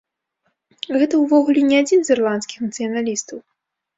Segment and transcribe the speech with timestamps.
[1.01, 3.37] Гэта ўвогуле не адзін з ірландскіх нацыяналістаў.